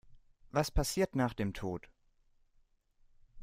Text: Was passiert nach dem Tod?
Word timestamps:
Was 0.49 0.71
passiert 0.71 1.15
nach 1.15 1.35
dem 1.35 1.53
Tod? 1.53 1.87